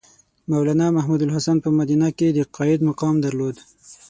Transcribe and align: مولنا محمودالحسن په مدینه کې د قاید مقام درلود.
مولنا 0.51 0.87
محمودالحسن 0.97 1.57
په 1.63 1.69
مدینه 1.79 2.09
کې 2.17 2.27
د 2.31 2.39
قاید 2.55 2.79
مقام 2.89 3.15
درلود. 3.25 3.55